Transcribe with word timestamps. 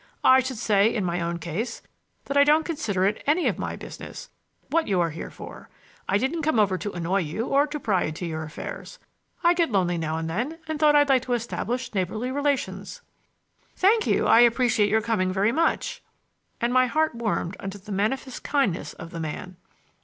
I 0.23 0.39
should 0.39 0.57
say, 0.57 0.91
in 0.91 1.05
my 1.05 1.21
own 1.21 1.37
case, 1.37 1.83
that 2.25 2.35
I 2.35 2.43
don't 2.43 2.65
consider 2.65 3.05
it 3.05 3.21
any 3.27 3.47
of 3.47 3.59
my 3.59 3.75
business 3.75 4.31
what 4.71 4.87
you 4.87 4.99
are 4.99 5.11
here 5.11 5.29
for. 5.29 5.69
I 6.09 6.17
didn't 6.17 6.41
come 6.41 6.57
over 6.57 6.75
to 6.75 6.91
annoy 6.93 7.19
you 7.19 7.45
or 7.45 7.67
to 7.67 7.79
pry 7.79 8.05
into 8.05 8.25
your 8.25 8.41
affairs. 8.41 8.97
I 9.43 9.53
get 9.53 9.71
lonely 9.71 9.99
now 9.99 10.17
and 10.17 10.27
then, 10.27 10.57
and 10.67 10.79
thought 10.79 10.95
I'd 10.95 11.09
like 11.09 11.21
to 11.25 11.33
establish 11.33 11.93
neighborly 11.93 12.31
relations." 12.31 13.03
"Thank 13.75 14.07
you; 14.07 14.25
I 14.25 14.39
appreciate 14.39 14.89
your 14.89 15.01
coming 15.01 15.31
very 15.31 15.51
much," 15.51 16.01
—and 16.59 16.73
my 16.73 16.87
heart 16.87 17.13
warmed 17.13 17.55
under 17.59 17.77
the 17.77 17.91
manifest 17.91 18.41
kindness 18.41 18.93
of 18.93 19.11
the 19.11 19.19
man. 19.19 19.55